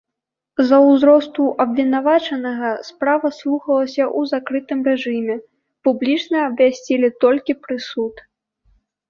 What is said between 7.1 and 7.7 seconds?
толькі